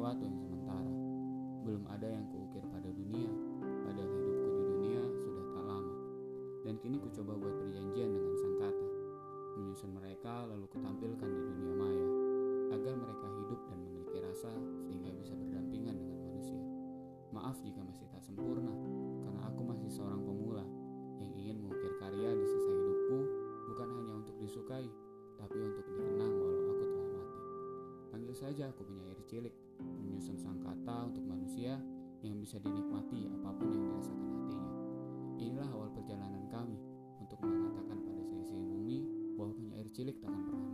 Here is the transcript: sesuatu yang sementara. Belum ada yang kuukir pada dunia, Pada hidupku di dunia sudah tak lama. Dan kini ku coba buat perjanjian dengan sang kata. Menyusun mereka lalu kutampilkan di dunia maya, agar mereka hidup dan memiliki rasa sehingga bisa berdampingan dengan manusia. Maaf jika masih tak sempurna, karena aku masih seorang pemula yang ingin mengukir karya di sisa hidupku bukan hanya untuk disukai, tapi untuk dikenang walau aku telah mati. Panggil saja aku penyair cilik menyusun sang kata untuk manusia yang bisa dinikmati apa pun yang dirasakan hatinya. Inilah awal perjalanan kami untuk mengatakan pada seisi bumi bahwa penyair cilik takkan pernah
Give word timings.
sesuatu 0.00 0.24
yang 0.24 0.40
sementara. 0.40 0.92
Belum 1.60 1.84
ada 1.92 2.08
yang 2.08 2.24
kuukir 2.32 2.64
pada 2.72 2.88
dunia, 2.88 3.28
Pada 3.84 4.00
hidupku 4.00 4.48
di 4.48 4.62
dunia 4.64 5.02
sudah 5.12 5.44
tak 5.52 5.64
lama. 5.68 5.94
Dan 6.64 6.80
kini 6.80 6.96
ku 6.96 7.12
coba 7.12 7.36
buat 7.36 7.52
perjanjian 7.60 8.08
dengan 8.08 8.32
sang 8.40 8.56
kata. 8.56 8.88
Menyusun 9.60 9.92
mereka 9.92 10.48
lalu 10.48 10.64
kutampilkan 10.72 11.28
di 11.28 11.40
dunia 11.52 11.74
maya, 11.76 12.08
agar 12.80 12.96
mereka 12.96 13.26
hidup 13.28 13.60
dan 13.68 13.76
memiliki 13.76 14.18
rasa 14.24 14.48
sehingga 14.88 15.12
bisa 15.20 15.36
berdampingan 15.36 15.92
dengan 16.00 16.16
manusia. 16.32 16.64
Maaf 17.36 17.60
jika 17.60 17.84
masih 17.84 18.08
tak 18.08 18.24
sempurna, 18.24 18.72
karena 19.20 19.52
aku 19.52 19.60
masih 19.68 19.92
seorang 19.92 20.24
pemula 20.24 20.64
yang 21.20 21.32
ingin 21.36 21.60
mengukir 21.60 21.92
karya 22.00 22.32
di 22.40 22.46
sisa 22.48 22.72
hidupku 22.72 23.18
bukan 23.68 23.88
hanya 24.00 24.12
untuk 24.16 24.32
disukai, 24.40 24.88
tapi 25.36 25.60
untuk 25.60 25.84
dikenang 25.92 26.32
walau 26.40 26.72
aku 26.72 26.84
telah 26.88 27.08
mati. 27.20 27.40
Panggil 28.08 28.32
saja 28.32 28.72
aku 28.72 28.88
penyair 28.88 29.20
cilik 29.28 29.52
menyusun 29.80 30.36
sang 30.38 30.60
kata 30.60 31.10
untuk 31.10 31.24
manusia 31.26 31.80
yang 32.20 32.36
bisa 32.36 32.60
dinikmati 32.60 33.26
apa 33.28 33.48
pun 33.56 33.68
yang 33.72 33.84
dirasakan 33.88 34.28
hatinya. 34.36 34.72
Inilah 35.40 35.68
awal 35.72 35.88
perjalanan 35.96 36.44
kami 36.52 36.78
untuk 37.20 37.40
mengatakan 37.40 37.98
pada 38.04 38.22
seisi 38.28 38.56
bumi 38.56 38.98
bahwa 39.34 39.56
penyair 39.56 39.88
cilik 39.90 40.16
takkan 40.20 40.44
pernah 40.46 40.69